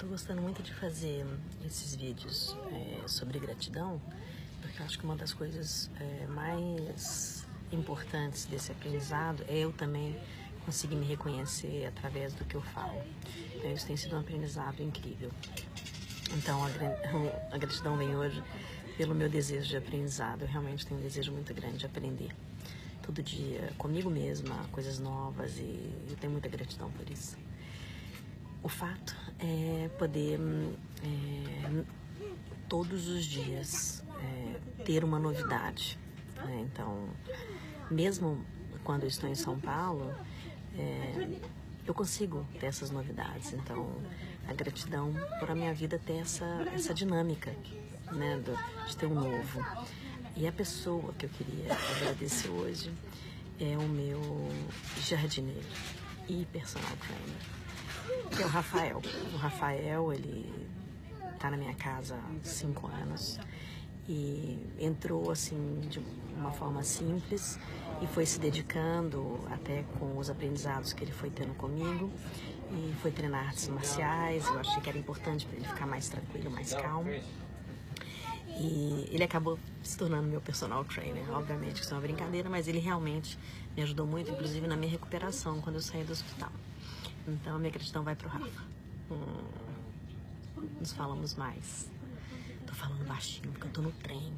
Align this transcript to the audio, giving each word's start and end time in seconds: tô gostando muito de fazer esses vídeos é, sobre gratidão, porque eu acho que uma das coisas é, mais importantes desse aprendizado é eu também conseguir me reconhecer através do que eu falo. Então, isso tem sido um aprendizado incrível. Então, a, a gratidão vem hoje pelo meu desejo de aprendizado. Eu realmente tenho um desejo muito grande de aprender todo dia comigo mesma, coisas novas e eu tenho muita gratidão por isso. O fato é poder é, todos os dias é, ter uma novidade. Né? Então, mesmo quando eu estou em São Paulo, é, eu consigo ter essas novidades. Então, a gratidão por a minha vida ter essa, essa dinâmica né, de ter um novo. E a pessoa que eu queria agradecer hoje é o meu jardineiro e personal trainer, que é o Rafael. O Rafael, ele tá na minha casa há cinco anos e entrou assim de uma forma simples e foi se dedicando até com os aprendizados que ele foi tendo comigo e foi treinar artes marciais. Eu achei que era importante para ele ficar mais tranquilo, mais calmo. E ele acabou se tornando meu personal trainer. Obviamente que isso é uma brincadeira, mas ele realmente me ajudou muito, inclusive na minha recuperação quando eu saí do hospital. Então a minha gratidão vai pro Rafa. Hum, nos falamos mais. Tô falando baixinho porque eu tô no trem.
tô 0.00 0.06
gostando 0.06 0.40
muito 0.40 0.62
de 0.62 0.72
fazer 0.72 1.26
esses 1.62 1.94
vídeos 1.94 2.56
é, 2.72 3.06
sobre 3.06 3.38
gratidão, 3.38 4.00
porque 4.62 4.80
eu 4.80 4.86
acho 4.86 4.98
que 4.98 5.04
uma 5.04 5.14
das 5.14 5.34
coisas 5.34 5.90
é, 6.00 6.26
mais 6.26 7.46
importantes 7.70 8.46
desse 8.46 8.72
aprendizado 8.72 9.44
é 9.46 9.58
eu 9.58 9.70
também 9.74 10.18
conseguir 10.64 10.96
me 10.96 11.04
reconhecer 11.04 11.84
através 11.84 12.32
do 12.32 12.46
que 12.46 12.54
eu 12.54 12.62
falo. 12.62 12.98
Então, 13.54 13.70
isso 13.74 13.86
tem 13.86 13.94
sido 13.94 14.16
um 14.16 14.20
aprendizado 14.20 14.82
incrível. 14.82 15.30
Então, 16.34 16.64
a, 16.64 16.68
a 17.54 17.58
gratidão 17.58 17.98
vem 17.98 18.16
hoje 18.16 18.42
pelo 18.96 19.14
meu 19.14 19.28
desejo 19.28 19.68
de 19.68 19.76
aprendizado. 19.76 20.42
Eu 20.42 20.48
realmente 20.48 20.86
tenho 20.86 20.98
um 20.98 21.02
desejo 21.02 21.30
muito 21.30 21.52
grande 21.52 21.76
de 21.76 21.84
aprender 21.84 22.34
todo 23.02 23.22
dia 23.22 23.70
comigo 23.76 24.08
mesma, 24.08 24.64
coisas 24.72 24.98
novas 24.98 25.58
e 25.58 25.92
eu 26.08 26.16
tenho 26.16 26.32
muita 26.32 26.48
gratidão 26.48 26.90
por 26.92 27.10
isso. 27.10 27.36
O 28.62 28.68
fato 28.68 29.16
é 29.38 29.88
poder 29.98 30.38
é, 31.02 31.84
todos 32.68 33.08
os 33.08 33.24
dias 33.24 34.02
é, 34.20 34.84
ter 34.84 35.02
uma 35.02 35.18
novidade. 35.18 35.98
Né? 36.36 36.66
Então, 36.70 37.08
mesmo 37.90 38.44
quando 38.84 39.04
eu 39.04 39.08
estou 39.08 39.28
em 39.28 39.34
São 39.34 39.58
Paulo, 39.58 40.14
é, 40.76 41.38
eu 41.86 41.94
consigo 41.94 42.46
ter 42.58 42.66
essas 42.66 42.90
novidades. 42.90 43.52
Então, 43.52 43.90
a 44.46 44.52
gratidão 44.52 45.12
por 45.38 45.50
a 45.50 45.54
minha 45.54 45.74
vida 45.74 45.98
ter 45.98 46.18
essa, 46.18 46.44
essa 46.74 46.94
dinâmica 46.94 47.54
né, 48.12 48.40
de 48.86 48.96
ter 48.96 49.06
um 49.06 49.14
novo. 49.14 49.64
E 50.36 50.46
a 50.46 50.52
pessoa 50.52 51.12
que 51.14 51.26
eu 51.26 51.30
queria 51.30 51.72
agradecer 51.96 52.48
hoje 52.48 52.92
é 53.58 53.76
o 53.76 53.88
meu 53.88 54.20
jardineiro 55.00 55.66
e 56.28 56.46
personal 56.46 56.96
trainer, 56.96 57.42
que 58.30 58.42
é 58.42 58.46
o 58.46 58.48
Rafael. 58.48 59.02
O 59.32 59.36
Rafael, 59.36 60.12
ele 60.12 60.68
tá 61.38 61.50
na 61.50 61.56
minha 61.56 61.74
casa 61.74 62.14
há 62.16 62.44
cinco 62.44 62.86
anos 62.86 63.38
e 64.08 64.58
entrou 64.78 65.30
assim 65.30 65.80
de 65.88 66.00
uma 66.36 66.50
forma 66.50 66.82
simples 66.82 67.58
e 68.02 68.06
foi 68.06 68.24
se 68.24 68.38
dedicando 68.38 69.38
até 69.50 69.84
com 69.98 70.16
os 70.18 70.30
aprendizados 70.30 70.92
que 70.92 71.04
ele 71.04 71.12
foi 71.12 71.30
tendo 71.30 71.54
comigo 71.54 72.10
e 72.72 72.94
foi 73.02 73.10
treinar 73.10 73.46
artes 73.46 73.68
marciais. 73.68 74.46
Eu 74.46 74.58
achei 74.58 74.80
que 74.80 74.88
era 74.88 74.98
importante 74.98 75.46
para 75.46 75.56
ele 75.56 75.66
ficar 75.66 75.86
mais 75.86 76.08
tranquilo, 76.08 76.50
mais 76.50 76.72
calmo. 76.72 77.10
E 78.58 79.08
ele 79.10 79.22
acabou 79.22 79.58
se 79.82 79.96
tornando 79.96 80.28
meu 80.28 80.40
personal 80.40 80.84
trainer. 80.84 81.30
Obviamente 81.32 81.74
que 81.74 81.80
isso 81.80 81.92
é 81.92 81.96
uma 81.96 82.02
brincadeira, 82.02 82.48
mas 82.48 82.68
ele 82.68 82.78
realmente 82.78 83.38
me 83.76 83.82
ajudou 83.82 84.06
muito, 84.06 84.30
inclusive 84.30 84.66
na 84.66 84.76
minha 84.76 84.90
recuperação 84.90 85.60
quando 85.60 85.76
eu 85.76 85.82
saí 85.82 86.04
do 86.04 86.12
hospital. 86.12 86.50
Então 87.26 87.56
a 87.56 87.58
minha 87.58 87.70
gratidão 87.70 88.02
vai 88.02 88.14
pro 88.14 88.28
Rafa. 88.28 88.62
Hum, 89.10 89.50
nos 90.78 90.92
falamos 90.92 91.34
mais. 91.34 91.90
Tô 92.66 92.72
falando 92.74 93.06
baixinho 93.06 93.50
porque 93.52 93.66
eu 93.66 93.72
tô 93.72 93.82
no 93.82 93.92
trem. 93.92 94.32